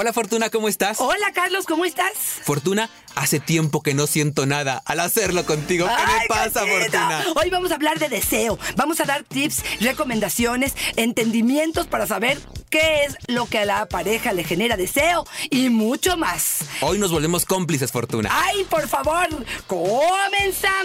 [0.00, 0.98] Hola Fortuna, ¿cómo estás?
[0.98, 2.12] Hola Carlos, ¿cómo estás?
[2.42, 5.86] Fortuna, hace tiempo que no siento nada al hacerlo contigo.
[5.86, 6.78] ¿Qué me Ay, pasa, Cachito.
[6.78, 7.22] Fortuna?
[7.36, 8.58] Hoy vamos a hablar de deseo.
[8.76, 12.40] Vamos a dar tips, recomendaciones, entendimientos para saber
[12.70, 16.60] qué es lo que a la pareja le genera deseo y mucho más.
[16.80, 18.30] Hoy nos volvemos cómplices, Fortuna.
[18.32, 19.28] ¡Ay, por favor!
[19.66, 20.78] ¡Comenzamos!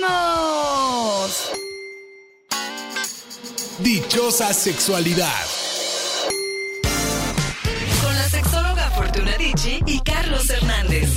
[3.80, 5.32] Dichosa sexualidad.
[9.68, 11.10] Y Carlos Hernández.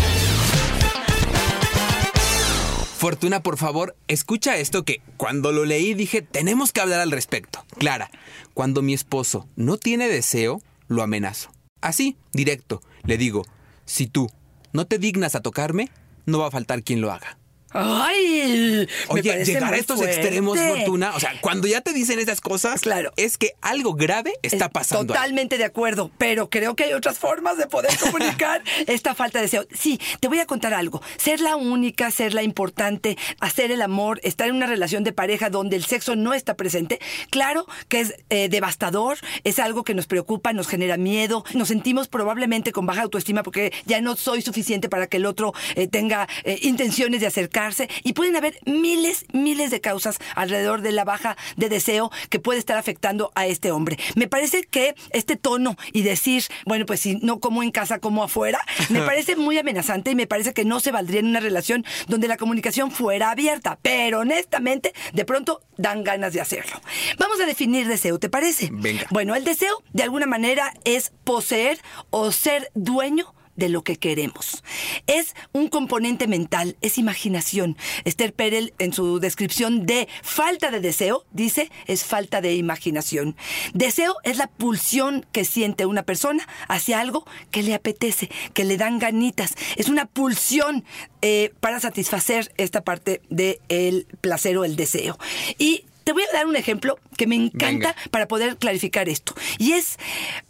[2.97, 7.65] Fortuna, por favor, escucha esto que cuando lo leí dije, tenemos que hablar al respecto.
[7.79, 8.11] Clara,
[8.55, 11.51] cuando mi esposo no tiene deseo, lo amenazo.
[11.81, 13.45] Así, directo, le digo,
[13.85, 14.29] si tú
[14.73, 15.91] no te dignas a tocarme,
[16.27, 17.39] no va a faltar quien lo haga.
[17.71, 18.89] ¡Ay!
[19.09, 20.17] Oye, llegar a estos fuerte.
[20.21, 23.13] extremos, Fortuna, o sea, cuando ya te dicen esas cosas, Claro.
[23.17, 25.13] es que algo grave está Es pasando.
[25.13, 25.19] ahí.
[25.19, 29.43] Totalmente de acuerdo, pero creo que hay otras formas de poder comunicar esta falta de
[29.45, 29.67] deseo.
[29.79, 31.03] Sí, te voy a contar algo.
[31.19, 35.51] Ser la única, ser la importante, hacer el amor, estar en una relación de pareja
[35.51, 40.07] donde el sexo no está presente, claro que es eh, devastador, es algo que nos
[40.07, 44.89] preocupa, nos genera miedo, nos sentimos probablemente con baja autoestima porque ya no soy suficiente
[44.89, 47.58] para que el otro eh, tenga eh, intenciones de acercarse
[48.05, 52.59] y pueden haber miles, miles de causas alrededor de la baja de deseo que puede
[52.59, 53.99] estar afectando a este hombre.
[54.15, 58.23] Me parece que este tono y decir, bueno, pues si no como en casa, como
[58.23, 61.85] afuera, me parece muy amenazante y me parece que no se valdría en una relación
[62.07, 63.79] donde la comunicación fuera abierta.
[63.83, 66.81] Pero honestamente, de pronto dan ganas de hacerlo.
[67.19, 68.69] Vamos a definir deseo, ¿te parece?
[68.71, 69.07] Venga.
[69.11, 71.79] Bueno, el deseo de alguna manera es poseer
[72.11, 74.63] o ser dueño de lo que queremos.
[75.07, 77.77] Es un componente mental, es imaginación.
[78.05, 83.37] Esther Perel, en su descripción de falta de deseo, dice, es falta de imaginación.
[83.75, 88.77] Deseo es la pulsión que siente una persona hacia algo que le apetece, que le
[88.77, 89.55] dan ganitas.
[89.77, 90.85] Es una pulsión
[91.21, 95.19] eh, para satisfacer esta parte del placer o el deseo.
[95.59, 97.97] Y te voy a dar un ejemplo que me encanta Venga.
[98.11, 99.35] para poder clarificar esto.
[99.59, 99.99] Y es,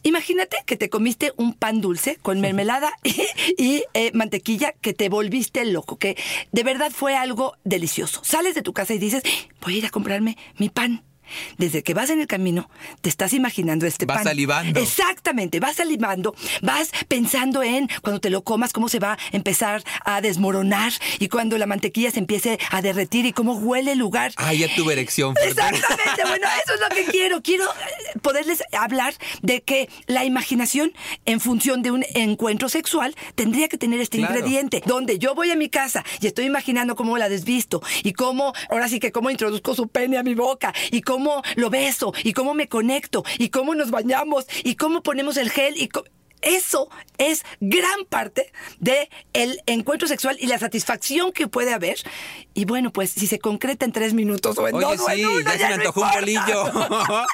[0.05, 3.23] imagínate que te comiste un pan dulce con mermelada y,
[3.59, 6.17] y, eh, mantequilla que te volviste loco, que
[6.53, 8.21] de verdad fue algo delicioso.
[8.23, 9.25] Sales de tu casa y dices,
[9.61, 11.03] voy a ir a comprarme mi pan.
[11.59, 12.69] Desde que vas en el camino,
[13.01, 14.25] te estás imaginando este Vas pan.
[14.25, 14.81] salivando.
[14.81, 19.83] Exactamente, vas salivando, vas pensando en cuando te lo comas, cómo se va a empezar
[20.05, 24.33] a desmoronar y cuando la mantequilla se empiece a derretir y cómo huele el lugar.
[24.37, 25.35] Ay, ya tuve erección.
[25.43, 27.43] Exactamente, bueno, eso es lo que quiero.
[27.43, 30.93] Quiero eh, poderles hablar de que la imaginación
[31.27, 34.35] en función de un encuentro sexual tendría que tener este Claro.
[34.37, 38.53] ingrediente, donde yo voy a mi casa y estoy imaginando cómo la desvisto y cómo,
[38.71, 41.18] ahora sí que cómo introduzco su pene a mi boca y cómo
[41.57, 45.77] lo beso y cómo me conecto y cómo nos bañamos y cómo ponemos el gel
[45.77, 45.89] y
[46.43, 46.89] eso
[47.19, 51.99] es gran parte de el encuentro sexual y la satisfacción que puede haber.
[52.55, 55.17] Y bueno, pues si se concreta en tres minutos o en Oye, dos o en
[55.17, 56.73] sí, uno, ya se me antojó un bolillo.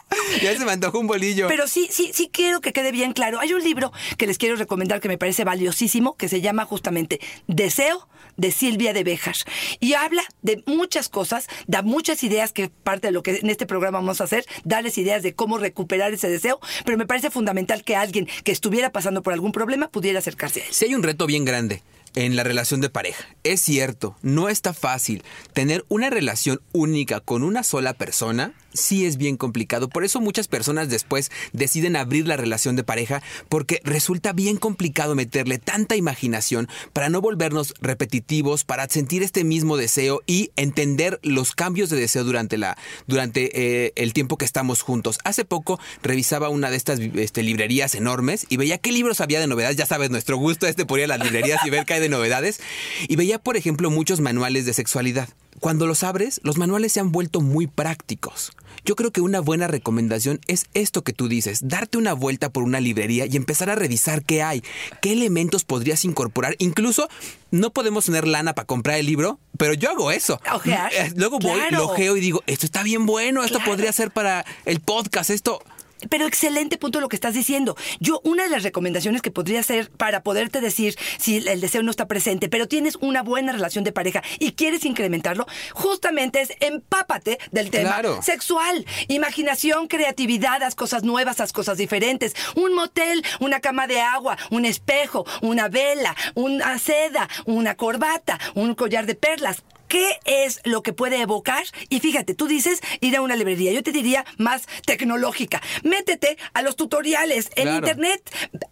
[0.42, 1.48] ya se me antojó un bolillo.
[1.48, 3.40] Pero sí, sí, sí quiero que quede bien claro.
[3.40, 7.20] Hay un libro que les quiero recomendar que me parece valiosísimo, que se llama justamente
[7.46, 9.36] Deseo de Silvia de Bejar.
[9.80, 13.66] Y habla de muchas cosas, da muchas ideas que parte de lo que en este
[13.66, 17.84] programa vamos a hacer, darles ideas de cómo recuperar ese deseo, pero me parece fundamental
[17.84, 20.72] que alguien que estuviera pasando por algún problema pudiera acercarse a.
[20.72, 21.82] Si hay un reto bien grande
[22.14, 23.24] en la relación de pareja.
[23.42, 25.22] Es cierto, no está fácil.
[25.52, 29.88] Tener una relación única con una sola persona sí es bien complicado.
[29.88, 35.14] Por eso muchas personas después deciden abrir la relación de pareja porque resulta bien complicado
[35.14, 41.54] meterle tanta imaginación para no volvernos repetitivos, para sentir este mismo deseo y entender los
[41.54, 42.76] cambios de deseo durante, la,
[43.06, 43.50] durante
[43.86, 45.18] eh, el tiempo que estamos juntos.
[45.24, 49.46] Hace poco revisaba una de estas este, librerías enormes y veía qué libros había de
[49.46, 49.76] novedades.
[49.76, 52.08] Ya sabes, nuestro gusto este por ir a las librerías y ver qué hay de
[52.10, 52.60] novedades.
[53.08, 55.28] Y veía, por ejemplo, muchos manuales de sexualidad.
[55.60, 58.52] Cuando los abres, los manuales se han vuelto muy prácticos.
[58.84, 62.64] Yo creo que una buena recomendación es esto que tú dices, darte una vuelta por
[62.64, 64.62] una librería y empezar a revisar qué hay,
[65.00, 66.56] qué elementos podrías incorporar.
[66.58, 67.08] Incluso
[67.52, 70.40] no podemos tener lana para comprar el libro, pero yo hago eso.
[70.52, 70.92] Ojear.
[70.92, 71.76] Eh, Luego voy, Claro.
[71.78, 73.70] lo ojeo y digo, esto está bien bueno, esto Claro.
[73.70, 75.62] podría ser para el podcast, esto...
[76.10, 77.76] pero excelente punto lo que estás diciendo.
[78.00, 81.90] Yo, una de las recomendaciones que podría hacer para poderte decir si el deseo no
[81.90, 87.38] está presente, pero tienes una buena relación de pareja y quieres incrementarlo, justamente es empápate
[87.50, 88.22] del tema Claro.
[88.22, 88.84] sexual.
[89.08, 92.34] Imaginación, creatividad, haz cosas nuevas, haz cosas diferentes.
[92.56, 98.74] Un motel, una cama de agua, un espejo, una vela, una seda, una corbata, un
[98.74, 99.62] collar de perlas.
[99.88, 101.64] ¿Qué es lo que puede evocar?
[101.88, 103.72] Y fíjate, tú dices ir a una librería.
[103.72, 105.62] Yo te diría más tecnológica.
[105.82, 107.78] Métete a los tutoriales en Claro.
[107.78, 108.22] internet.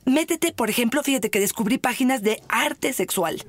[0.04, 3.44] Métete, por ejemplo, fíjate que descubrí páginas de arte sexual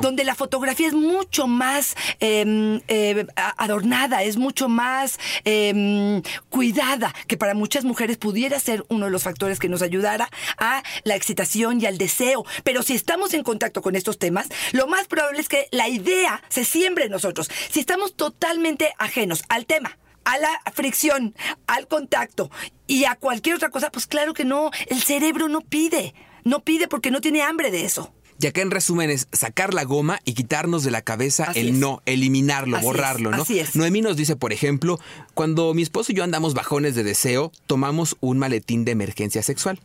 [0.00, 7.36] Donde la fotografía es mucho más eh, eh, adornada, es mucho más eh, cuidada, que
[7.36, 11.80] para muchas mujeres pudiera ser uno de los factores que nos ayudara a la excitación
[11.80, 12.44] y al deseo.
[12.64, 16.42] Pero si estamos en contacto con estos temas, lo más probable es que la idea
[16.48, 17.50] se siembre en nosotros.
[17.70, 21.34] Si estamos totalmente ajenos al tema, a la fricción,
[21.66, 22.50] al contacto
[22.86, 26.14] y a cualquier otra cosa, pues claro que no, el cerebro no pide,
[26.44, 28.12] no pide porque no tiene hambre de eso.
[28.40, 31.68] Y acá en resumen es sacar la goma y quitarnos de la cabeza Así el
[31.68, 31.74] es.
[31.74, 33.42] no, eliminarlo, Así borrarlo, es, ¿no?
[33.42, 33.76] así es.
[33.76, 34.98] Noemí nos dice, por ejemplo,
[35.34, 39.78] cuando mi esposo y yo andamos bajones de deseo, tomamos un maletín de emergencia sexual.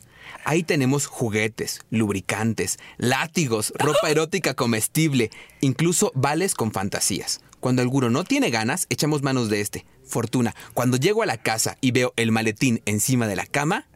[0.45, 7.41] Ahí tenemos juguetes, lubricantes, látigos, ropa erótica comestible, incluso vales con fantasías.
[7.59, 9.85] Cuando alguno no tiene ganas, echamos manos de este.
[10.05, 13.87] Fortuna, cuando llego a la casa y veo el maletín encima de la cama,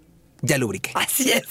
[0.42, 0.92] ya lubriqué.
[0.94, 1.44] Así es.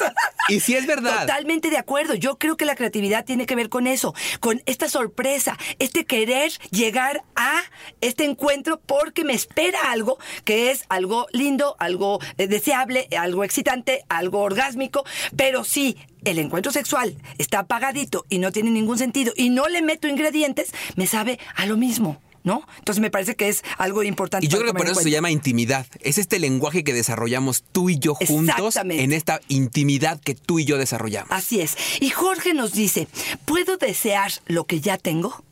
[0.49, 1.21] Y si es verdad.
[1.21, 2.15] Totalmente de acuerdo.
[2.15, 6.53] Yo creo que la creatividad tiene que ver con eso, con esta sorpresa, este querer
[6.71, 7.63] llegar a
[8.01, 14.05] este encuentro porque me espera algo que es algo lindo, algo eh, deseable, algo excitante,
[14.09, 15.05] algo orgásmico,
[15.37, 19.83] pero si el encuentro sexual está apagadito y no tiene ningún sentido y no le
[19.83, 22.21] meto ingredientes, me sabe a lo mismo.
[22.49, 22.67] ¿No?
[22.79, 24.47] Entonces me parece que es algo importante.
[24.47, 25.85] Y yo creo que por eso se llama intimidad.
[26.01, 30.65] Es este lenguaje que desarrollamos tú y yo juntos en esta intimidad que tú y
[30.65, 31.31] yo desarrollamos.
[31.31, 31.77] Así es.
[32.01, 33.07] Y Jorge nos dice,
[33.45, 35.45] ¿puedo desear lo que ya tengo?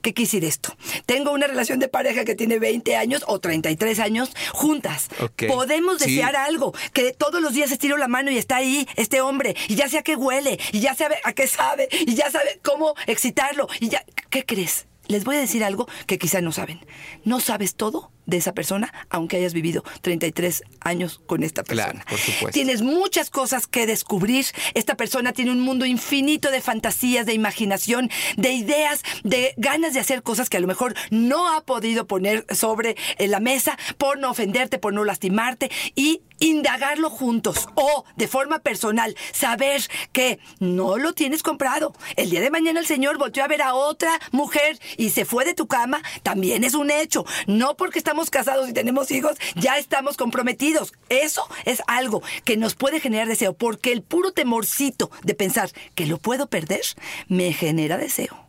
[0.00, 0.74] ¿Qué quisiera esto?
[1.04, 5.08] Tengo una relación de pareja que tiene 20 años o 33 años juntas.
[5.20, 5.42] Ok.
[5.48, 6.12] Podemos Sí.
[6.12, 9.74] desear algo, que todos los días estiro la mano y está ahí este hombre, y
[9.74, 12.94] ya sé a qué huele, y ya sabe a qué sabe, y ya sabe cómo
[13.06, 14.02] excitarlo, y ya...
[14.30, 14.86] ¿Qué crees?
[15.08, 16.80] Les voy a decir algo que quizá no saben.
[17.24, 21.92] No sabes todo de esa persona, aunque hayas vivido 33 años con esta persona.
[21.92, 22.50] Claro, por supuesto.
[22.50, 24.44] Tienes muchas cosas que descubrir.
[24.74, 30.00] Esta persona tiene un mundo infinito de fantasías, de imaginación, de ideas, de ganas de
[30.00, 34.18] hacer cosas que a lo mejor no ha podido poner sobre eh, la mesa por
[34.18, 39.82] no ofenderte, por no lastimarte y indagarlo juntos o de forma personal, saber
[40.12, 41.94] que no lo tienes comprado.
[42.16, 45.44] El día de mañana el Señor volteó a ver a otra mujer y se fue
[45.44, 47.24] de tu cama, también es un hecho.
[47.46, 50.92] No porque estamos casados y tenemos hijos, ya estamos comprometidos.
[51.08, 56.06] Eso es algo que nos puede generar deseo, porque el puro temorcito de pensar que
[56.06, 56.82] lo puedo perder
[57.28, 58.48] me genera deseo.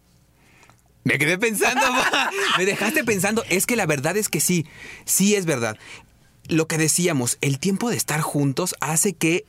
[1.04, 1.82] Me quedé pensando,
[2.58, 3.44] me dejaste pensando.
[3.50, 4.66] Es que la verdad es que sí,
[5.06, 5.78] sí es verdad.
[6.48, 9.46] Lo que decíamos, el tiempo de estar juntos hace que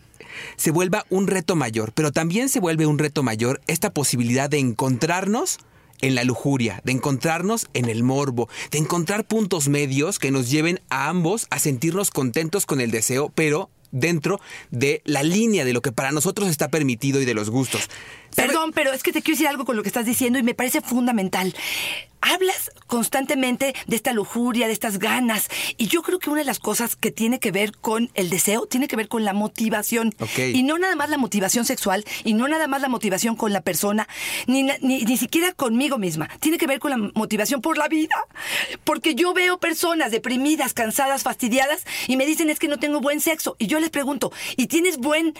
[0.56, 4.58] se vuelva un reto mayor, pero también se vuelve un reto mayor esta posibilidad de
[4.58, 5.58] encontrarnos
[6.02, 10.80] en la lujuria, de encontrarnos en el morbo, de encontrar puntos medios que nos lleven
[10.90, 15.82] a ambos a sentirnos contentos con el deseo, pero dentro de la línea de lo
[15.82, 17.88] que para nosotros está permitido y de los gustos.
[18.36, 20.54] Perdón, pero es que te quiero decir algo con lo que estás diciendo y me
[20.54, 21.54] parece fundamental.
[22.22, 26.58] Hablas constantemente de esta lujuria, de estas ganas, y yo creo que una de las
[26.58, 30.14] cosas que tiene que ver con el deseo tiene que ver con la motivación.
[30.36, 33.62] Y no nada más la motivación sexual, y no nada más la motivación con la
[33.62, 34.06] persona,
[34.46, 36.28] ni, ni, ni siquiera conmigo misma.
[36.40, 38.14] Tiene que ver con la motivación por la vida.
[38.84, 43.22] Porque yo veo personas deprimidas, cansadas, fastidiadas, y me dicen es que no tengo buen
[43.22, 43.56] sexo.
[43.58, 45.34] Y yo les pregunto, ¿y tienes buen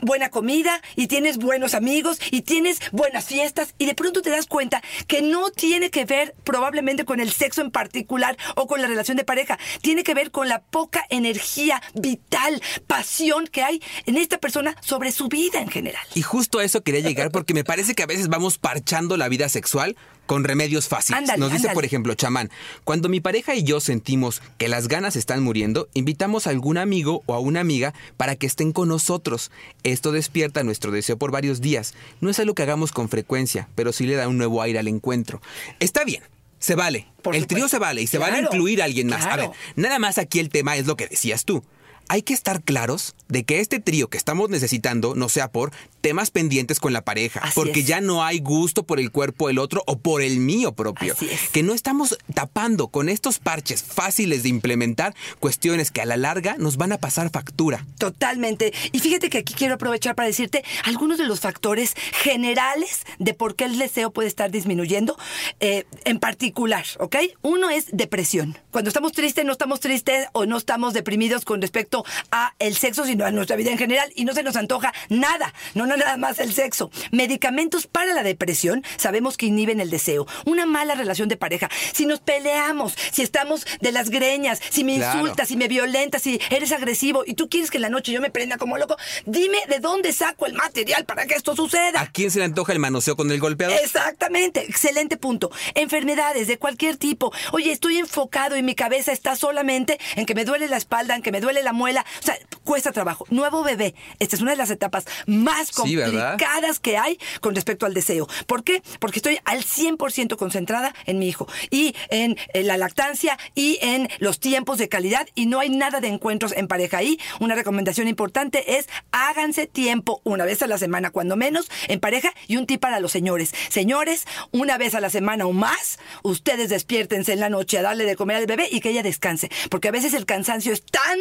[0.00, 4.46] buena comida y tienes buenos amigos y tienes buenas fiestas y de pronto te das
[4.46, 8.86] cuenta que no tiene que ver probablemente con el sexo en particular o con la
[8.86, 14.16] relación de pareja, tiene que ver con la poca energía vital, pasión que hay en
[14.16, 16.04] esta persona sobre su vida en general.
[16.14, 19.28] Y justo a eso quería llegar porque me parece que a veces vamos parchando la
[19.28, 19.96] vida sexual
[20.28, 21.18] con remedios fáciles.
[21.18, 21.74] Ándale, Nos dice, ándale.
[21.74, 22.50] por ejemplo, chamán,
[22.84, 27.22] cuando mi pareja y yo sentimos que las ganas están muriendo, invitamos a algún amigo
[27.26, 29.50] o a una amiga para que estén con nosotros.
[29.82, 31.94] Esto despierta nuestro deseo por varios días.
[32.20, 34.86] No es algo que hagamos con frecuencia, pero sí le da un nuevo aire al
[34.88, 35.40] encuentro.
[35.80, 36.22] Está bien.
[36.60, 37.06] Se vale.
[37.22, 37.54] Por el supuesto.
[37.54, 39.24] trío se vale y se vale Claro, incluir a alguien más.
[39.24, 41.64] A ver, nada más aquí el tema es lo que decías tú.
[42.08, 46.30] Hay que estar claros de que este trío que estamos necesitando no sea por temas
[46.30, 47.86] pendientes con la pareja, Así porque es.
[47.86, 51.12] ya no hay gusto por el cuerpo del otro o por el mío propio.
[51.14, 51.48] Así es.
[51.50, 56.56] Que no estamos tapando con estos parches fáciles de implementar cuestiones que a la larga
[56.58, 57.84] nos van a pasar factura.
[57.98, 58.72] Totalmente.
[58.92, 63.56] Y fíjate que aquí quiero aprovechar para decirte algunos de los factores generales de por
[63.56, 65.18] qué el deseo puede estar disminuyendo
[65.60, 67.16] eh, en particular, ¿ok?
[67.42, 68.56] Uno es depresión.
[68.70, 71.97] Cuando estamos tristes, no estamos tristes o no estamos deprimidos con respecto
[72.30, 75.52] a el sexo, sino a nuestra vida en general y no se nos antoja nada,
[75.74, 76.90] no no nada más el sexo.
[77.10, 80.26] Medicamentos para la depresión sabemos que inhiben el deseo.
[80.44, 81.68] Una mala relación de pareja.
[81.92, 85.20] Si nos peleamos, si estamos de las greñas, si me Claro.
[85.20, 88.20] insultas, si me violentas, si eres agresivo y tú quieres que en la noche yo
[88.20, 92.00] me prenda como loco, dime de dónde saco el material para que esto suceda.
[92.00, 93.76] ¿A quién se le antoja el manoseo con el golpeador?
[93.82, 95.50] Exactamente, excelente punto.
[95.74, 97.32] Enfermedades de cualquier tipo.
[97.52, 101.22] Oye, estoy enfocado y mi cabeza está solamente en que me duele la espalda, en
[101.22, 102.04] que me duele la muela.
[102.20, 103.24] O sea, cuesta trabajo.
[103.30, 103.94] Nuevo bebé.
[104.18, 108.28] Esta es una de las etapas más complicadas que hay con respecto al deseo.
[108.46, 108.82] ¿Por qué?
[109.00, 114.08] Porque estoy al 100% concentrada en mi hijo y en, eh, la lactancia y en
[114.18, 117.18] los tiempos de calidad y no hay nada de encuentros en pareja ahí.
[117.40, 122.34] Una recomendación importante es háganse tiempo una vez a la semana, cuando menos, en pareja
[122.48, 123.54] y un tip para los señores.
[123.70, 128.04] Señores, una vez a la semana o más, ustedes despiértense en la noche a darle
[128.04, 131.18] de comer al bebé y que ella descanse, porque a veces el cansancio es tan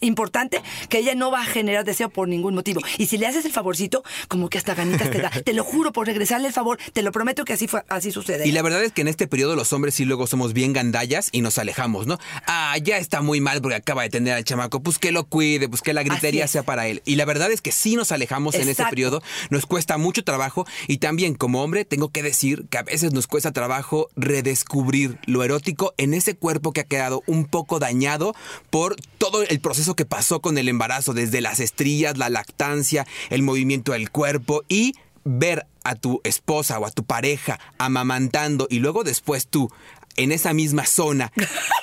[0.00, 2.80] importante que ella no va a generar deseo por ningún motivo.
[2.98, 5.30] Y si le haces el favorcito, como que hasta ganitas te da.
[5.44, 8.46] Te lo juro por regresarle el favor, te lo prometo que así fue, así sucede.
[8.46, 11.28] Y la verdad es que en este periodo los hombres sí luego somos bien gandallas
[11.32, 12.18] y nos alejamos, ¿no?
[12.46, 15.68] Ah, ya está muy mal porque acaba de tener al chamaco, pues que lo cuide,
[15.68, 17.02] pues que la gritería sea para él.
[17.04, 18.90] Y la verdad es que sí nos alejamos en ese Exacto.
[18.90, 23.12] periodo, nos cuesta mucho trabajo y también como hombre tengo que decir que a veces
[23.12, 28.34] nos cuesta trabajo redescubrir lo erótico en ese cuerpo que ha quedado un poco dañado
[28.70, 33.42] por todo el proceso que pasó con el embarazo, desde las estrías, la lactancia, el
[33.42, 34.94] movimiento del cuerpo y
[35.24, 39.70] ver a tu esposa o a tu pareja amamantando y luego después tú
[40.16, 41.32] en esa misma zona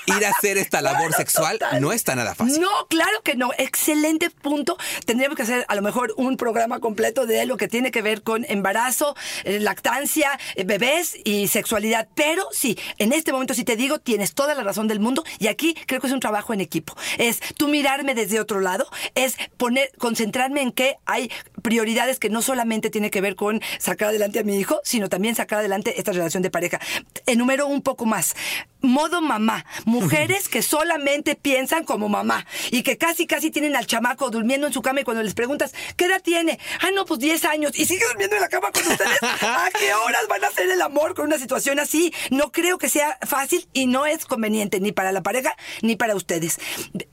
[0.05, 2.61] ir a hacer esta labor sexual no está nada fácil.
[2.61, 3.51] No, claro que no.
[3.57, 4.77] Excelente punto.
[5.05, 8.23] Tendríamos que hacer a lo mejor un programa completo de lo que tiene que ver
[8.23, 12.07] con embarazo, eh, lactancia, eh, bebés y sexualidad.
[12.15, 15.47] Pero sí, en este momento sí te digo, tienes toda la razón del mundo y
[15.47, 16.95] aquí creo que es un trabajo en equipo.
[17.17, 22.41] Es tú mirarme desde otro lado, es poner, concentrarme en que hay prioridades que no
[22.41, 26.11] solamente tiene que ver con sacar adelante a mi hijo, sino también sacar adelante esta
[26.11, 26.79] relación de pareja.
[27.25, 28.35] Enumero un poco más.
[28.81, 29.65] Modo mamá.
[29.85, 34.73] Mujeres que solamente piensan como mamá y que casi, casi tienen al chamaco durmiendo en
[34.73, 36.59] su cama y cuando les preguntas, ¿qué edad tiene?
[36.81, 39.17] Ah, no, pues 10 años y sigue durmiendo en la cama con ustedes.
[39.41, 42.13] ¿A qué horas van a hacer el amor con una situación así?
[42.29, 46.15] No creo que sea fácil y no es conveniente ni para la pareja ni para
[46.15, 46.59] ustedes.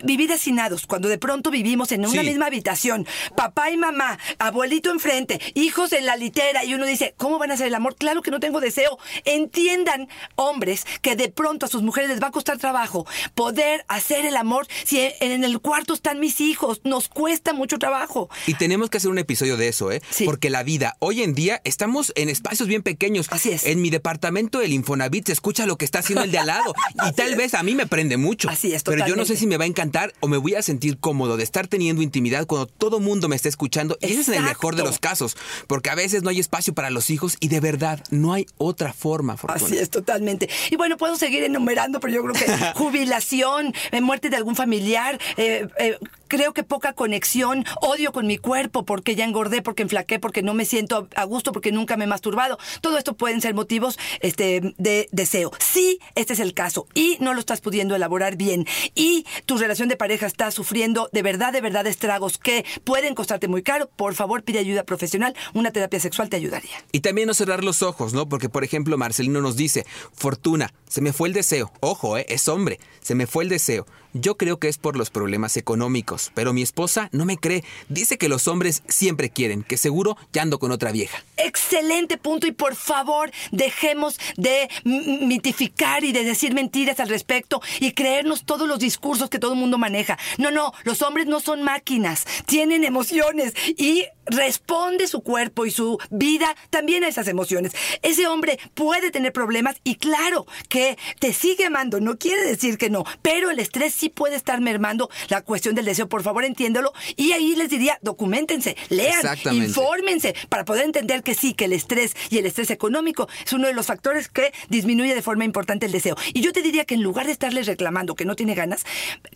[0.05, 2.27] Vivir hacinados, cuando de pronto vivimos en una Sí.
[2.29, 3.07] misma habitación,
[3.37, 7.55] papá y mamá, abuelito enfrente, hijos en la litera y uno dice, ¿cómo van a
[7.55, 7.97] hacer el amor?
[7.97, 8.99] Claro que no tengo deseo.
[9.25, 14.27] Entiendan, hombres, que de pronto a sus mujeres les va a costar trabajo poder hacer
[14.27, 16.81] el amor si en el cuarto están mis hijos.
[16.85, 18.29] Nos cuesta mucho trabajo.
[18.47, 20.03] Y tenemos que hacer un episodio de eso, ¿eh?
[20.11, 20.25] Sí.
[20.25, 23.27] Porque la vida, hoy en día, estamos en espacios bien pequeños.
[23.31, 23.65] Así es.
[23.67, 26.75] En mi departamento del Infonavit se escucha lo que está haciendo el de al lado.
[27.09, 27.37] y tal es.
[27.37, 28.49] vez a mí me prende mucho.
[28.49, 29.41] Así es, Pero yo no sé totalmente.
[29.41, 32.47] si me va a encantar o me voy a sentir cómodo de estar teniendo intimidad
[32.47, 33.97] cuando todo mundo me está escuchando.
[34.01, 35.37] Y ese es en el mejor de los casos.
[35.67, 38.93] Porque a veces no hay espacio para los hijos y de verdad no hay otra
[38.93, 39.67] forma, Fortuna.
[39.67, 40.49] Así es, totalmente.
[40.71, 45.19] Y bueno, puedo seguir enumerando, pero yo creo que jubilación, eh, muerte de algún familiar,
[45.37, 45.99] eh, eh,
[46.35, 50.53] creo que poca conexión, odio con mi cuerpo porque ya engordé, porque enflaqué, porque no
[50.53, 52.59] me siento a gusto, porque nunca me he masturbado.
[52.81, 55.53] Todo esto pueden ser motivos este, de deseo.
[55.61, 59.89] Sí, este es el caso y no lo estás pudiendo elaborar bien y tu relación
[59.89, 64.15] de pareja está sufriendo de verdad, de verdad estragos que pueden costarte muy caro, por
[64.15, 65.37] favor pide ayuda profesional.
[65.53, 66.85] Una terapia sexual te ayudaría.
[66.91, 68.29] Y también no cerrar los ojos, ¿no?
[68.29, 71.73] Porque, por ejemplo, Marcelino nos dice, Fortuna, se me fue el deseo.
[71.79, 72.27] Ojo, ¿eh?
[72.29, 73.87] Es hombre, se me fue el deseo.
[74.17, 77.65] Yo creo que es por los problemas económicos, pero mi esposa no me cree.
[77.89, 81.25] Dice que los hombres siempre quieren, que seguro ya ando con otra vieja.
[81.37, 87.91] Excelente punto y por favor dejemos de mitificar y de decir mentiras al respecto y
[87.91, 90.17] creernos todos los discursos que todo el mundo maneja.
[90.39, 95.99] No, no, los hombres no son máquinas, tienen emociones y responde su cuerpo y su
[96.11, 97.73] vida también a esas emociones.
[98.03, 102.91] Ese hombre puede tener problemas y claro que te sigue amando, no quiere decir que
[102.91, 106.09] no, pero el estrés sí puede estar mermando la cuestión del deseo.
[106.09, 106.93] Por favor, entiéndolo.
[107.17, 109.21] Y ahí les diría, documentense, lean,
[109.53, 113.67] infórmense para poder entender que sí, que el estrés y el estrés económico es uno
[113.67, 116.17] de los factores que disminuye de forma importante el deseo.
[116.33, 118.85] Y yo te diría que en lugar de estarles reclamando que no tiene ganas,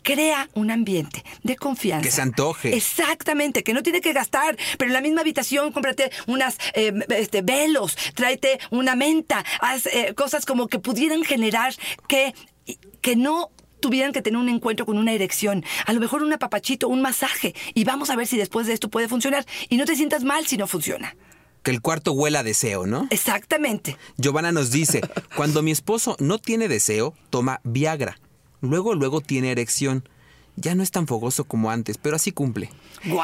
[0.02, 2.02] crea un ambiente de confianza.
[2.02, 2.76] Que se antoje.
[2.76, 7.42] Exactamente, que no tiene que gastar, pero en la misma habitación cómprate unas eh, este,
[7.42, 11.74] velos, tráete una menta, haz eh, cosas como que pudieran generar
[12.08, 12.34] que,
[13.02, 16.88] que no tuvieran que tener un encuentro con una erección, a lo mejor un apapachito,
[16.88, 19.44] un masaje, y vamos a ver si después de esto puede funcionar.
[19.68, 21.16] Y no te sientas mal si no funciona.
[21.62, 23.06] Que el cuarto huela a deseo, ¿no?
[23.10, 23.96] Exactamente.
[24.16, 25.00] Giovanna nos dice,
[25.36, 28.18] cuando mi esposo no tiene deseo, toma Viagra.
[28.60, 30.08] Luego, luego tiene erección.
[30.60, 32.70] Ya no es tan fogoso como antes, pero así cumple.
[33.04, 33.20] ¡Wow!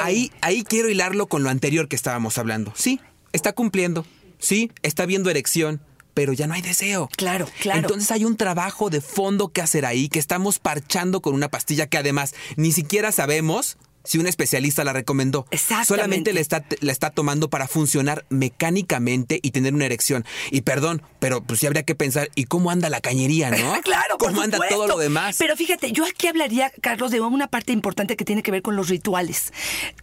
[0.00, 2.72] Ahí, ahí quiero hilarlo con lo anterior que estábamos hablando.
[2.76, 3.00] Sí,
[3.32, 4.06] está cumpliendo.
[4.38, 5.80] Sí, está viendo erección,
[6.14, 7.08] pero ya no hay deseo.
[7.16, 7.80] Claro, claro.
[7.80, 11.88] Entonces hay un trabajo de fondo que hacer ahí, que estamos parchando con una pastilla
[11.88, 15.46] que además ni siquiera sabemos si un especialista la recomendó.
[15.86, 20.24] Solamente la está, la está tomando para funcionar mecánicamente y tener una erección.
[20.50, 23.80] Y perdón, pero pues sí habría que pensar, ¿y cómo anda la cañería, no?
[23.82, 25.36] claro, por ¿Cómo anda todo lo demás?
[25.38, 28.76] Pero fíjate, yo aquí hablaría, Carlos, de una parte importante que tiene que ver con
[28.76, 29.52] los rituales.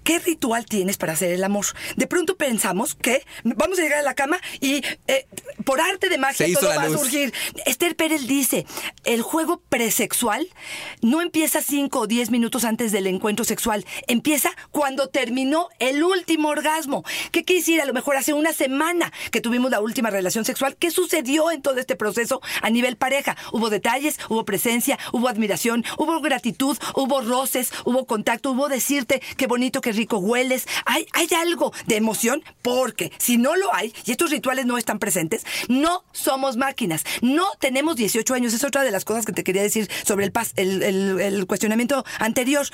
[0.04, 1.66] ¿Qué ritual tienes para hacer el amor?
[1.96, 5.28] De pronto pensamos que vamos a llegar a la cama y eh,
[5.64, 6.96] por arte de magia todo va luz.
[6.96, 7.34] a surgir.
[7.66, 8.66] Esther Pérez dice,
[9.06, 10.48] el juego presexual
[11.02, 16.50] no empieza 5 o 10 minutos antes del encuentro sexual, empieza cuando terminó el último
[16.50, 17.04] orgasmo.
[17.32, 17.82] ¿Qué quiere decir?
[17.82, 20.76] A lo mejor hace una semana que tuvimos la última relación sexual.
[20.78, 23.36] ¿Qué sucedió en todo este proceso a nivel pareja?
[23.52, 29.48] Hubo detalles, hubo presencia, hubo admiración, hubo gratitud, hubo roces, hubo contacto, hubo decirte qué
[29.48, 30.68] bonito, qué rico hueles.
[30.86, 35.00] Hay, hay algo de emoción porque si no lo hay y estos rituales no están
[35.00, 37.04] presentes, no somos máquinas.
[37.22, 38.54] No tenemos 18 años.
[38.54, 42.66] Es otra de las cosas que te quería decir sobre el, pas- el, cuestionamiento anterior.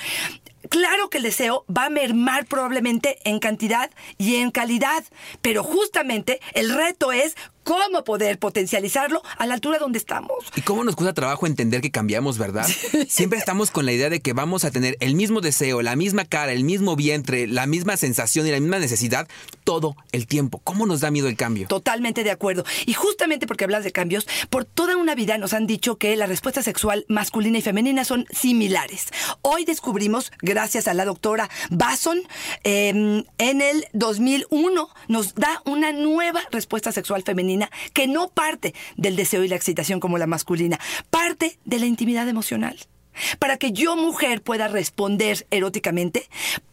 [0.70, 5.04] Claro que el deseo va a mermar probablemente en cantidad y en calidad,
[5.42, 7.36] pero justamente el reto es
[7.70, 10.32] cómo poder potencializarlo a la altura donde estamos.
[10.56, 12.68] ¿Y cómo nos cuesta trabajo entender que cambiamos, verdad?
[13.08, 16.26] Siempre estamos con la idea de que vamos a tener el mismo deseo, la misma
[16.26, 19.28] cara, el mismo vientre, la misma sensación y la misma necesidad
[19.66, 20.62] todo el tiempo.
[20.64, 21.68] ¿Cómo nos da miedo el cambio?
[21.68, 22.66] Totalmente de acuerdo.
[22.88, 26.26] Y justamente porque hablas de cambios, por toda una vida nos han dicho que la
[26.26, 29.10] respuesta sexual masculina y femenina son similares.
[29.44, 32.20] Hoy descubrimos, gracias a la doctora Basson,
[32.64, 37.59] eh, en el 2001 nos da una nueva respuesta sexual femenina
[37.94, 42.28] que no parte del deseo y la excitación como la masculina, parte de la intimidad
[42.28, 42.78] emocional.
[43.40, 46.28] Para que yo, mujer, pueda responder eróticamente,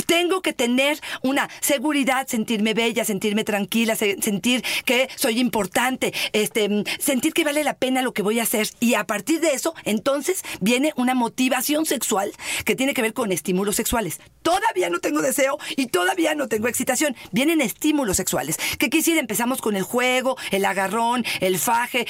[0.07, 6.85] tengo que tener una seguridad, sentirme bella, sentirme tranquila, se- sentir que soy importante, este,
[7.01, 8.69] sentir que vale la pena lo que voy a hacer.
[8.79, 12.33] Y a partir de eso, entonces viene una motivación sexual
[12.65, 14.21] que tiene que ver con estímulos sexuales.
[14.43, 17.17] Todavía no tengo deseo y todavía no tengo excitación.
[17.33, 18.59] Vienen estímulos sexuales.
[18.79, 19.21] ¿Qué quisiera?
[19.21, 22.07] Empezamos con el juego, el agarrón, el faje,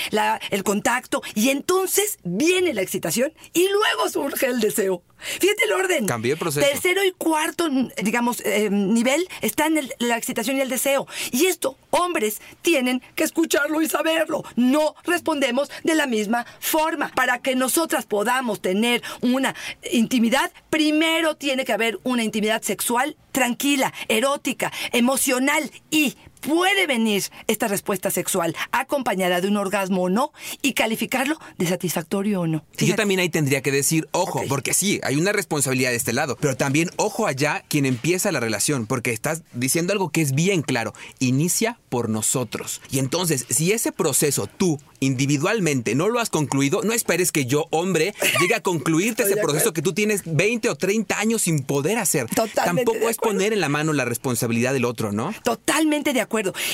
[0.50, 1.22] el contacto.
[1.34, 5.02] Y entonces viene la excitación y luego surge el deseo.
[5.18, 6.06] Fíjate el orden.
[6.06, 6.66] Cambié el proceso.
[6.66, 7.68] Tercero y cuarto,
[8.02, 11.06] digamos, eh, nivel están el- la excitación y el deseo.
[11.32, 14.42] Y esto, hombres tienen que escucharlo y saberlo.
[14.56, 17.10] No respondemos de la misma forma.
[17.14, 19.54] Para que nosotras podamos tener una
[19.92, 27.68] intimidad, primero tiene que haber una intimidad sexual tranquila, erótica, emocional y puede venir esta
[27.68, 32.64] respuesta sexual acompañada de un orgasmo o no y calificarlo de satisfactorio o no.
[32.78, 36.36] Yo también ahí tendría que decir, ojo, porque sí, hay una responsabilidad de este lado,
[36.40, 40.62] pero también ojo allá quien empieza la relación, porque estás diciendo algo que es bien
[40.62, 42.80] claro, inicia por nosotros.
[42.90, 47.66] Y entonces, si ese proceso tú individualmente no lo has concluido, no esperes que yo,
[47.70, 51.98] hombre, llegue a concluirte ese proceso que tú tienes 20 o 30 años sin poder
[51.98, 52.26] hacer.
[52.26, 55.34] Totalmente Tampoco es poner en la mano la responsabilidad del otro, ¿no?
[55.44, 56.25] Totalmente de acuerdo.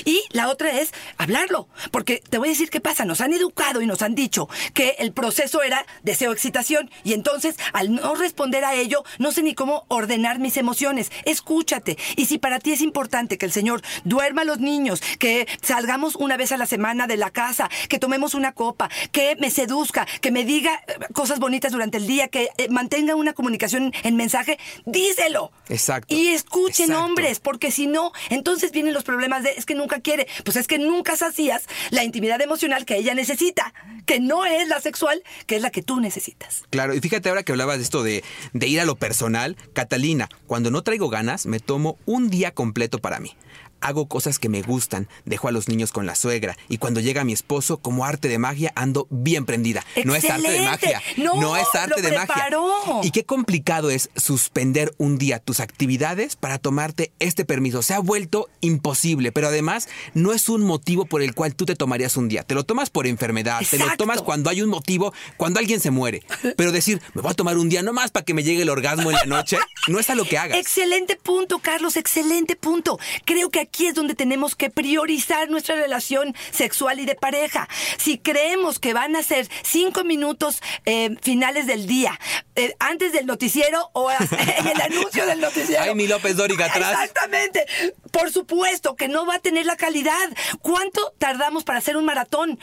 [0.05, 1.69] Y la otra es hablarlo.
[1.91, 3.05] Porque te voy a decir qué pasa.
[3.05, 6.91] Nos han educado y nos han dicho que el proceso era deseo-excitación.
[7.05, 11.11] Y entonces, al no responder a ello, no sé ni cómo ordenar mis emociones.
[11.25, 11.97] Escúchate.
[12.17, 16.17] Y si para ti es importante que el Señor duerma a los niños, que salgamos
[16.17, 20.07] una vez a la semana de la casa, que tomemos una copa, que me seduzca,
[20.21, 24.17] que me diga eh, cosas bonitas durante el día, que eh, mantenga una comunicación en
[24.17, 25.53] mensaje, díselo.
[25.69, 26.15] Exacto.
[26.15, 27.05] Y escuchen Exacto.
[27.05, 30.27] hombres, porque si no, entonces vienen los problemas es que nunca quiere.
[30.45, 33.73] Pues es que nunca sacías la intimidad emocional que ella necesita,
[34.07, 36.65] que no es la sexual, que es la que tú necesitas.
[36.71, 40.29] Claro, y fíjate ahora que hablabas de esto de, de ir a lo personal, Catalina,
[40.47, 43.37] cuando no traigo ganas, me tomo un día completo para mí.
[43.83, 47.25] Hago cosas que me gustan, dejo a los niños con la suegra y cuando llega
[47.25, 49.85] mi esposo, como arte de magia, ando bien prendida.
[50.05, 51.03] No es arte de magia.
[51.17, 52.35] No, es arte lo de magia.
[52.35, 53.01] preparó.
[53.03, 57.83] Y qué complicado es suspender un día tus actividades para tomarte este permiso.
[57.83, 61.77] Se ha vuelto imposible, pero además no es un motivo por el cual tú te
[61.77, 62.43] tomarías un día.
[62.43, 65.91] Te lo tomas por enfermedad, te lo tomas cuando hay un motivo, cuando alguien se
[65.91, 66.23] muere.
[66.57, 69.11] Pero decir, me voy a tomar un día nomás para que me llegue el orgasmo
[69.11, 70.59] en la noche, no es a lo que hagas.
[70.59, 72.99] Excelente punto, Carlos, excelente punto.
[73.25, 77.69] Creo que aquí es donde tenemos que priorizar nuestra relación sexual y de pareja.
[77.99, 82.19] Si creemos que van a ser cinco minutos eh, finales del día,
[82.55, 85.83] eh, antes del noticiero o en el anuncio del noticiero.
[85.83, 86.93] Ay, mi López Dóriga atrás.
[86.93, 87.67] Exactamente.
[88.11, 90.31] Por supuesto que no va a tener la calidad.
[90.61, 92.59] ¿Cuánto tardamos para hacer un maratón?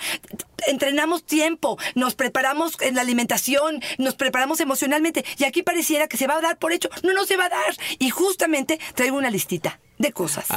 [0.67, 6.27] Entrenamos tiempo, nos preparamos en la alimentación, nos preparamos emocionalmente y aquí pareciera que se
[6.27, 6.89] va a dar por hecho.
[7.03, 7.75] No, no se va a dar.
[7.97, 10.47] Y justamente traigo una listita de cosas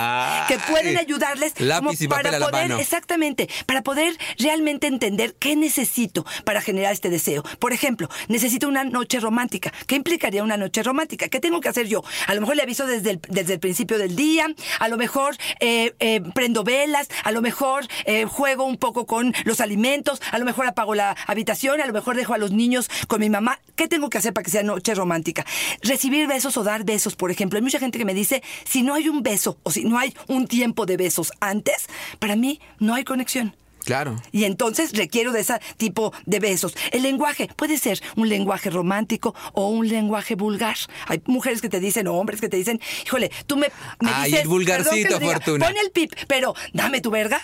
[0.48, 2.80] que pueden ayudarles Lápiz y papel para a la poder mano.
[2.80, 7.42] exactamente para poder realmente entender qué necesito para generar este deseo.
[7.58, 9.72] Por ejemplo, necesito una noche romántica.
[9.86, 11.28] ¿Qué implicaría una noche romántica?
[11.28, 12.04] ¿Qué tengo que hacer yo?
[12.28, 14.46] A lo mejor le aviso desde el, desde el principio del día,
[14.78, 19.34] a lo mejor eh, eh, prendo velas, a lo mejor eh, juego un poco con
[19.44, 22.88] los alimentos, a lo mejor apago la habitación, a lo mejor dejo a los niños
[23.08, 23.58] con mi mamá.
[23.74, 25.44] ¿Qué tengo que hacer para que sea noche romántica?
[25.82, 27.56] Recibir besos o dar besos, por ejemplo.
[27.56, 29.31] Hay mucha gente que me dice, si no hay un beso
[29.62, 33.54] o si no hay un tiempo de besos antes, para mí no hay conexión.
[33.84, 34.20] Claro.
[34.32, 36.74] Y entonces requiero de ese tipo de besos.
[36.90, 40.76] El lenguaje puede ser un lenguaje romántico o un lenguaje vulgar.
[41.06, 43.68] Hay mujeres que te dicen, o hombres que te dicen, híjole, tú me,
[44.00, 44.42] me Ay, dices...
[44.42, 45.66] el vulgarcito, diga, Fortuna.
[45.66, 47.42] Pon el pip, pero dame tu verga.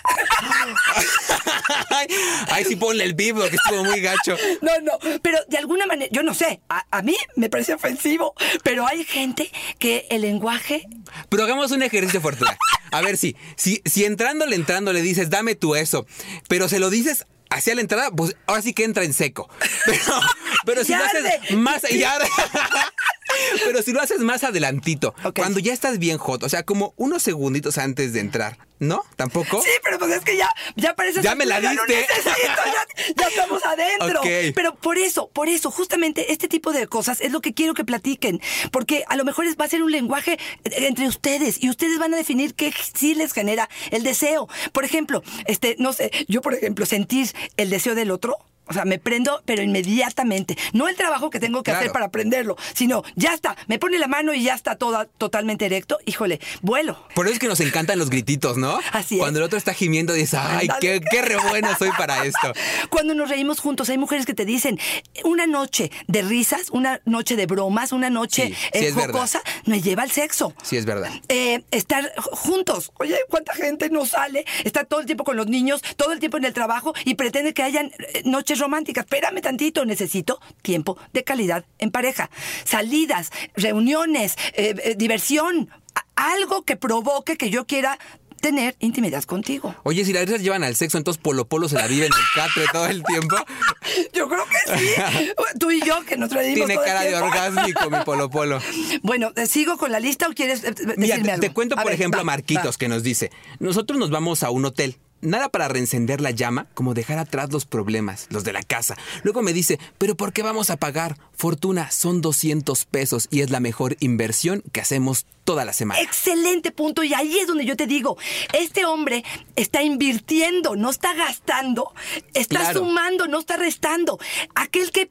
[2.49, 4.35] Ay, sí ponle el vivo, que estuvo muy gacho.
[4.61, 8.33] No, no, pero de alguna manera, yo no sé, a, a mí me parece ofensivo,
[8.63, 10.87] pero hay gente que el lenguaje
[11.29, 12.57] Pero hagamos un ejercicio fortuna.
[12.91, 16.05] A ver si, si, si entrándole, entrando le dices, dame tú eso,
[16.47, 19.49] pero se lo dices hacia la entrada, pues ahora sí que entra en seco.
[19.85, 20.21] Pero,
[20.65, 22.27] pero si lo haces más arde.
[23.65, 27.23] Pero si lo haces más adelantito, cuando ya estás bien hot, o sea, como unos
[27.23, 29.03] segunditos antes de entrar, ¿no?
[29.15, 29.61] ¿Tampoco?
[29.61, 31.21] Sí, pero pues es que ya, ya parece...
[31.21, 31.85] Ya me la diste.
[31.87, 32.31] necesito,
[32.65, 34.19] ya, ya estamos adentro.
[34.19, 34.53] Ok.
[34.55, 37.83] Pero por eso, por eso, justamente este tipo de cosas es lo que quiero que
[37.83, 38.39] platiquen.
[38.71, 42.13] Porque a lo mejor es- va a ser un lenguaje entre ustedes y ustedes van
[42.13, 44.47] a definir qué sí les genera el deseo.
[44.71, 48.37] Por ejemplo, este, no sé, yo por ejemplo, sentir el deseo del otro.
[48.69, 50.57] O sea, me prendo, pero inmediatamente.
[50.73, 53.55] No el trabajo que tengo que hacer para prenderlo, sino ya está.
[53.67, 55.99] Me pone la mano y ya está toda, totalmente erecto.
[56.05, 57.03] Híjole, vuelo.
[57.15, 58.79] Por eso es que nos encantan los grititos, ¿no?
[58.91, 59.19] Así es.
[59.21, 62.53] Cuando el otro está gimiendo, dices, ay, qué, qué re bueno soy para esto.
[62.89, 64.79] Cuando nos reímos juntos, hay mujeres que te dicen
[65.23, 69.81] una noche de risas, una noche de bromas, una noche Sí, sí eh, jocosa, nos
[69.83, 70.53] lleva al sexo.
[70.63, 71.09] Sí, es verdad.
[71.27, 72.91] Eh, estar ju- juntos.
[72.99, 74.45] Oye, ¿cuánta gente no sale?
[74.63, 77.53] Está todo el tiempo con los niños, todo el tiempo en el trabajo y pretende
[77.53, 78.21] que hayan eh,
[78.59, 79.05] románticas.
[79.05, 82.29] Espérame tantito, necesito tiempo de calidad en pareja.
[82.65, 85.69] Salidas, reuniones, eh, eh, diversión,
[86.15, 87.97] algo que provoque que yo quiera
[88.41, 89.75] tener intimidad contigo.
[89.83, 92.19] Oye, si las risas llevan al sexo, entonces Polo Polo se la vive en el
[92.33, 93.35] catre todo el tiempo.
[94.13, 95.31] Yo creo que sí.
[95.59, 97.25] Tú y yo que nos reímos Tiene todo el cara de tiempo.
[97.25, 98.61] orgásmico, mi Polo Polo.
[99.01, 101.41] Bueno, ¿te ¿sigo con la lista o quieres eh, decirme Mira, te, algo?
[101.41, 102.79] te cuento, A por ver, ejemplo, va, a Marquitos va.
[102.79, 104.95] que nos dice, nosotros nos vamos a un hotel.
[105.21, 108.95] Nada para reencender la llama como dejar atrás los problemas, los de la casa.
[109.23, 111.17] Luego me dice, pero ¿por qué vamos a pagar?
[111.35, 115.99] Fortuna, son 200 pesos y es la mejor inversión que hacemos toda la semana.
[116.01, 117.03] Excelente punto.
[117.03, 118.17] Y ahí es donde yo te digo,
[118.53, 119.23] este hombre
[119.55, 121.93] está invirtiendo, no está gastando,
[122.33, 122.79] está Claro.
[122.79, 124.19] sumando, no está restando.
[124.55, 125.09] Aquel que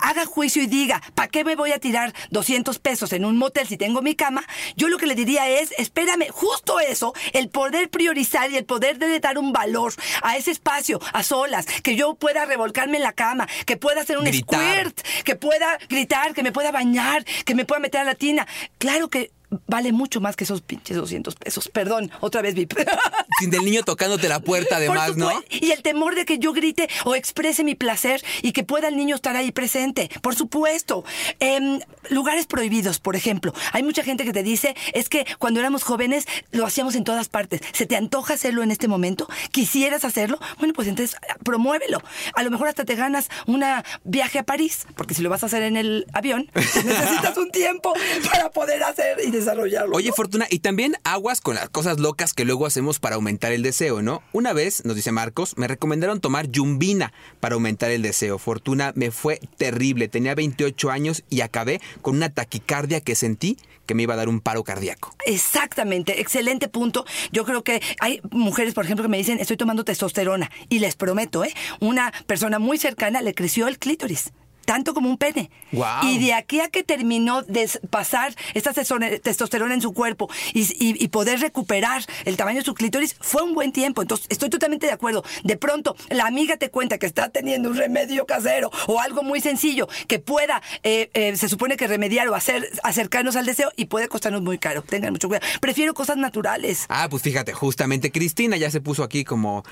[0.00, 3.66] haga juicio y diga, ¿para qué me voy a tirar 200 pesos en un motel
[3.66, 4.44] si tengo mi cama?
[4.76, 8.98] Yo lo que le diría es, espérame, justo eso, el poder priorizar y el poder
[8.98, 13.12] de dar un valor a ese espacio, a solas, que yo pueda revolcarme en la
[13.12, 14.60] cama, que pueda hacer un Gritar.
[14.60, 18.46] squirt, que pueda gritar, que me pueda bañar, que me pueda meter a la tina.
[18.78, 19.30] Claro que
[19.66, 21.68] vale mucho más que esos pinches 200 pesos.
[21.68, 22.74] Perdón, otra vez VIP.
[23.40, 25.30] Sin del niño tocándote la puerta, además, ¿no?
[25.50, 28.96] Y el temor de que yo grite o exprese mi placer y que pueda el
[28.96, 30.10] niño estar ahí presente.
[30.22, 31.04] Por supuesto.
[31.40, 31.80] Em,
[32.10, 33.52] lugares prohibidos, por ejemplo.
[33.72, 37.28] Hay mucha gente que te dice, es que cuando éramos jóvenes lo hacíamos en todas
[37.28, 37.60] partes.
[37.72, 39.28] ¿Se te antoja hacerlo en este momento?
[39.52, 40.38] ¿Quisieras hacerlo?
[40.58, 42.02] Bueno, pues entonces promuévelo.
[42.34, 43.58] A lo mejor hasta te ganas un
[44.04, 47.92] viaje a París, porque si lo vas a hacer en el avión, necesitas un tiempo
[48.30, 49.96] para poder hacer y desarrollarlo.
[49.96, 50.14] Oye, ¿no?
[50.14, 54.02] Fortuna, y también aguas con las cosas locas que luego hacemos para aumentar el deseo,
[54.02, 54.22] ¿no?
[54.32, 58.38] Una vez, nos dice Marcos, me recomendaron tomar yumbina para aumentar el deseo.
[58.38, 60.08] Fortuna, me fue terrible.
[60.08, 63.56] Tenía 28 años y acabé con una taquicardia que sentí
[63.88, 65.14] que me iba a dar un paro cardíaco.
[65.24, 67.06] Exactamente, excelente punto.
[67.32, 70.50] Yo creo que hay mujeres, por ejemplo, que me dicen, estoy tomando testosterona.
[70.68, 71.54] Y les prometo, ¿eh?
[71.80, 74.32] Una persona muy cercana le creció el clítoris.
[74.68, 75.50] Tanto como un pene.
[75.72, 76.06] Guau.
[76.06, 81.02] Y de aquí a que terminó de pasar esta testosterona en su cuerpo y, y-
[81.02, 84.02] y poder recuperar el tamaño de su clítoris, fue un buen tiempo.
[84.02, 85.24] Entonces, estoy totalmente de acuerdo.
[85.42, 89.40] De pronto, la amiga te cuenta que está teniendo un remedio casero o algo muy
[89.40, 93.86] sencillo que pueda, eh, eh, se supone que remediar o hacer, acercarnos al deseo y
[93.86, 94.82] puede costarnos muy caro.
[94.82, 95.46] Tengan mucho cuidado.
[95.62, 96.84] Prefiero cosas naturales.
[96.90, 99.64] Ah, pues fíjate, justamente Cristina ya se puso aquí como,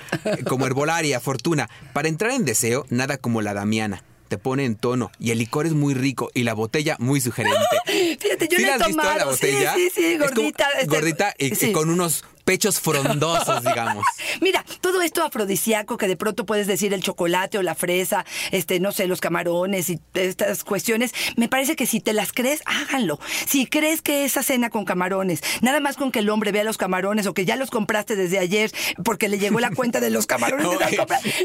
[0.48, 1.68] como herbolaria, Fortuna.
[1.92, 4.02] Para entrar en deseo, nada como la Damiana.
[4.28, 7.58] Te pone en tono y el licor es muy rico y la botella muy sugerente.
[7.86, 9.18] Fíjate, yo ¿Sí he has visto tomado.
[9.18, 9.74] la botella?
[9.74, 10.66] Sí, sí, sí, Es como gordita.
[10.80, 14.04] este, gordita y, con unos pechos frondosos, digamos.
[14.40, 18.78] Mira, todo esto afrodisíaco que de pronto puedes decir el chocolate o la fresa, este,
[18.78, 23.18] no sé, los camarones y estas cuestiones, me parece que si te las crees, háganlo.
[23.46, 26.78] Si crees que esa cena con camarones, nada más con que el hombre vea los
[26.78, 28.70] camarones o que ya los compraste desde ayer
[29.04, 30.96] porque le llegó la cuenta de los camarones que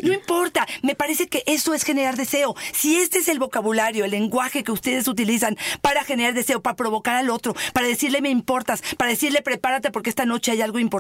[0.04, 2.56] no importa, me parece que eso es generar deseo.
[2.74, 7.16] Si este es el vocabulario, el lenguaje que ustedes utilizan para generar deseo, para provocar
[7.16, 10.91] al otro, para decirle me importas, para decirle prepárate porque esta noche hay algo importante,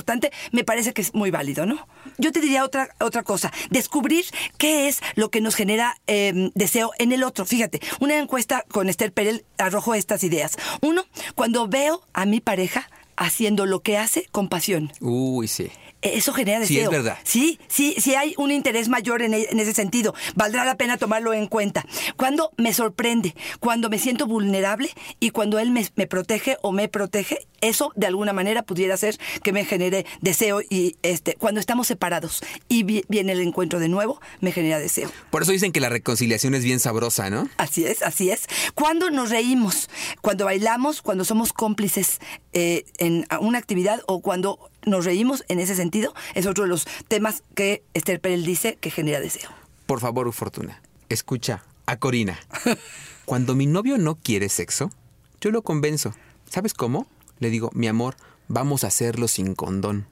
[0.51, 1.87] me parece que es muy válido, ¿no?
[2.17, 4.25] Yo te diría otra, otra cosa, descubrir
[4.57, 7.45] qué es lo que nos genera eh, deseo en el otro.
[7.45, 10.57] Fíjate, una encuesta con Esther Perel arrojó estas ideas.
[10.81, 14.91] Uno, cuando veo a mi pareja haciendo lo que hace con pasión.
[14.99, 15.69] Uy, sí.
[16.01, 16.91] Eso genera Sí, deseo.
[16.91, 17.17] es verdad.
[17.23, 20.15] Sí, sí, sí hay un interés mayor en, e- en ese sentido.
[20.35, 21.85] Valdrá la pena tomarlo en cuenta.
[22.17, 26.87] Cuando me sorprende, cuando me siento vulnerable y cuando él me, me protege o me
[26.87, 31.85] protege, eso de alguna manera pudiera ser que me genere deseo y este, cuando estamos
[31.85, 35.11] separados y vi- viene el encuentro de nuevo, me genera deseo.
[35.29, 37.47] Por eso dicen que la reconciliación es bien sabrosa, ¿no?
[37.57, 38.47] Así es, así es.
[38.73, 39.87] Cuando nos reímos,
[40.21, 42.19] cuando bailamos, cuando somos cómplices
[42.53, 46.85] eh, en una actividad o cuando nos reímos en ese sentido, es otro de los
[47.07, 49.49] temas que Esther Perel dice que genera deseo.
[49.85, 52.39] Por favor, Fortuna, escucha a Corina.
[53.25, 54.91] Cuando mi novio no quiere sexo,
[55.39, 56.13] yo lo convenzo.
[56.49, 57.07] ¿Sabes cómo?
[57.39, 58.15] Le digo, mi amor,
[58.47, 60.07] vamos a hacerlo sin condón.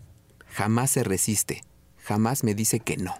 [0.47, 1.63] Jamás se resiste.
[2.03, 3.15] Jamás me dice que no.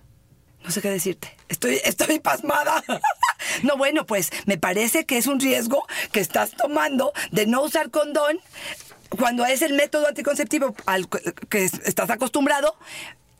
[0.64, 1.36] No sé qué decirte.
[1.48, 2.84] Estoy, estoy pasmada.
[3.64, 7.90] No, bueno, pues me parece que es un riesgo que estás tomando de no usar
[7.90, 8.38] condón
[9.10, 11.08] cuando es el método anticonceptivo al
[11.50, 12.76] que- estás acostumbrado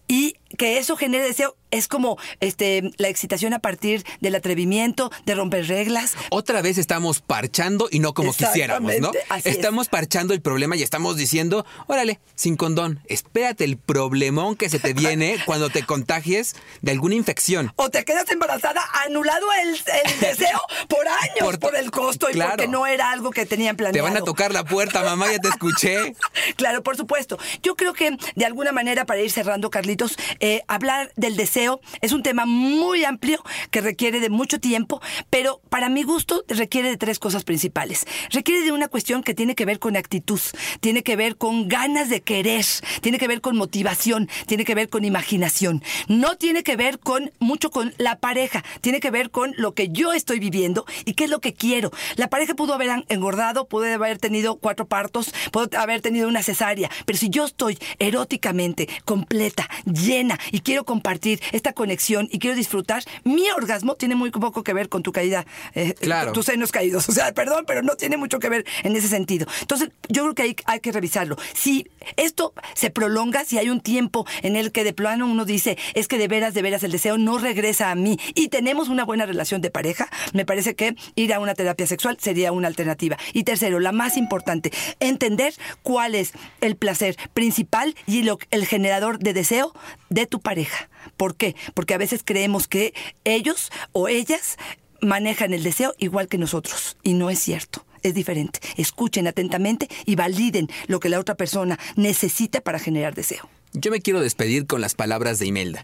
[0.08, 1.56] y que eso genere deseo.
[1.72, 6.16] Es como este, la excitación a partir del atrevimiento, de romper reglas.
[6.32, 9.12] Otra vez estamos parchando y no como quisiéramos, ¿no?
[9.30, 9.56] Así es.
[9.56, 14.80] Estamos parchando el problema y estamos diciendo, órale, sin condón, espérate el problemón que se
[14.80, 17.72] te viene cuando te contagies de alguna infección.
[17.76, 22.68] O te quedas embarazada, anulado el, el deseo por años, Por el costo y porque
[22.68, 24.08] no era algo que tenían planeado.
[24.08, 26.16] Te van a tocar la puerta, mamá, ya te escuché.
[26.56, 27.38] Claro, por supuesto.
[27.62, 32.12] Yo creo que de alguna manera, para ir cerrando, Carlitos, eh, hablar del deseo es
[32.12, 36.98] un tema muy amplio que requiere de mucho tiempo, pero para mi gusto requiere de
[36.98, 38.06] tres cosas principales.
[38.32, 40.40] Requiere de una cuestión que tiene que ver con actitud,
[40.80, 42.66] tiene que ver con ganas de querer,
[43.02, 45.84] tiene que ver con motivación, tiene que ver con imaginación.
[46.08, 49.90] No tiene que ver con mucho con la pareja, tiene que ver con lo que
[49.90, 51.92] yo estoy viviendo y qué es lo que quiero.
[52.16, 56.90] La pareja pudo haber engordado, pudo haber tenido cuatro partos, pudo haber tenido una cesárea,
[57.06, 63.04] pero si yo estoy eróticamente completa, llena y quiero compartir esta conexión y quiero disfrutar,
[63.24, 66.28] mi orgasmo tiene muy poco que ver con tu caída, eh, Claro.
[66.28, 67.08] con tus senos caídos.
[67.10, 69.48] O sea, perdón, pero no tiene mucho que ver en ese sentido.
[69.62, 71.38] Entonces, yo creo que hay, hay que revisarlo.
[71.54, 71.88] Si
[72.18, 76.08] esto se prolonga, si hay un tiempo en el que de plano uno dice, es
[76.08, 79.26] que de veras, de veras el deseo no regresa a mí y tenemos una buena
[79.26, 83.18] relación de pareja, me parece que ir a una terapia sexual sería una alternativa.
[83.34, 89.20] Y tercero, la más importante, entender cuál es el placer principal y lo- el generador
[89.20, 89.74] de deseo
[90.10, 90.90] de tu pareja.
[91.18, 91.56] ¿Por qué?
[91.74, 94.58] Porque a veces creemos que ellos o ellas
[95.02, 97.86] manejan el deseo igual que nosotros y no es cierto.
[98.02, 98.60] es diferente.
[98.78, 103.50] Escuchen atentamente y validen lo que la otra persona necesita para generar deseo.
[103.74, 105.84] Yo me quiero despedir con las palabras de Imelda.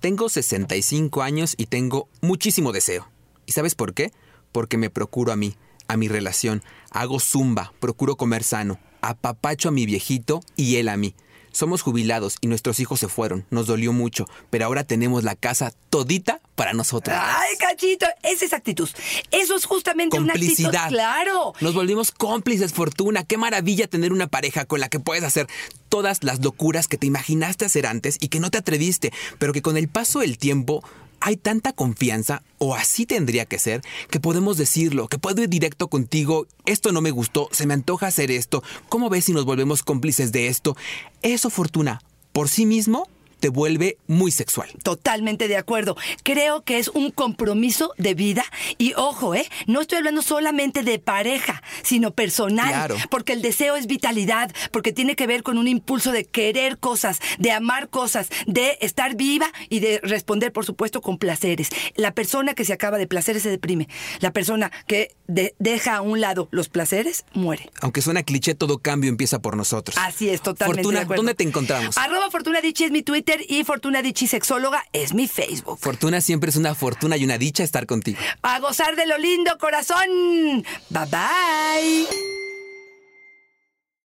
[0.00, 3.08] Tengo 65 años y tengo muchísimo deseo.
[3.46, 4.10] ¿Y sabes por qué?
[4.50, 5.54] Porque me procuro a mí,
[5.86, 10.96] a mi relación, hago zumba, procuro comer sano, apapacho a mi viejito y él a
[10.96, 11.14] mí.
[11.52, 13.44] Somos jubilados y nuestros hijos se fueron.
[13.50, 17.16] Nos dolió mucho, pero ahora tenemos la casa todita para nosotros.
[17.18, 18.88] Ay, cachito, esa es actitud.
[19.30, 20.74] Eso es justamente una Complicidad.
[20.74, 20.94] actitud.
[20.96, 21.52] Claro.
[21.60, 23.24] Nos volvimos cómplices, Fortuna.
[23.24, 25.46] Qué maravilla tener una pareja con la que puedes hacer
[25.88, 29.62] todas las locuras que te imaginaste hacer antes y que no te atreviste, pero que
[29.62, 30.82] con el paso del tiempo
[31.24, 33.80] hay tanta confianza, o así tendría que ser,
[34.10, 38.08] que podemos decirlo, que puedo ir directo contigo, esto no me gustó, se me antoja
[38.08, 40.76] hacer esto, ¿cómo ves si nos volvemos cómplices de esto?
[41.22, 43.06] Eso, Fortuna, por sí mismo,
[43.42, 44.70] te vuelve muy sexual.
[44.84, 45.96] Totalmente de acuerdo.
[46.22, 48.44] Creo que es un compromiso de vida
[48.78, 49.48] y ojo, ¿eh?
[49.66, 52.68] No estoy hablando solamente de pareja, sino personal.
[52.68, 52.96] Claro.
[53.10, 57.18] Porque el deseo es vitalidad, porque tiene que ver con un impulso de querer cosas,
[57.40, 61.70] de amar cosas, de estar viva y de responder, por supuesto, con placeres.
[61.96, 63.88] La persona que se acaba de placeres se deprime.
[64.20, 67.70] La persona que de- deja a un lado los placeres muere.
[67.80, 69.96] Aunque suena cliché, todo cambio empieza por nosotros.
[69.98, 70.82] Así es, totalmente.
[70.84, 71.22] Fortuna, de acuerdo.
[71.22, 71.98] ¿dónde te encontramos?
[71.98, 73.02] Arroba Fortuna Dichi es mi
[73.32, 75.78] Twitter y Fortuna Dichi Sexóloga es mi Facebook.
[75.78, 78.18] Fortuna siempre es una fortuna y una dicha estar contigo.
[78.42, 80.64] A gozar de lo lindo, corazón.
[80.90, 82.41] Bye bye.